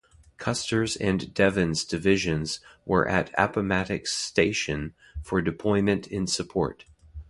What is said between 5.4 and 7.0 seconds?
deployment in support.